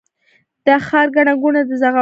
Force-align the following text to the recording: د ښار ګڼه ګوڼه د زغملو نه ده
د 0.65 0.67
ښار 0.87 1.07
ګڼه 1.15 1.33
ګوڼه 1.41 1.61
د 1.69 1.71
زغملو 1.71 1.79
نه 1.79 1.79
ده 1.83 1.89